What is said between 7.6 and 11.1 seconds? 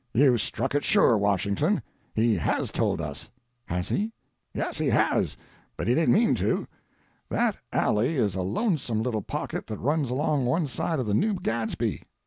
alley is a lonesome little pocket that runs along one side of